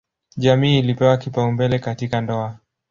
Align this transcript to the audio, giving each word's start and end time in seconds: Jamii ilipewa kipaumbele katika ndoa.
Jamii 0.37 0.79
ilipewa 0.79 1.17
kipaumbele 1.17 1.79
katika 1.79 2.21
ndoa. 2.21 2.57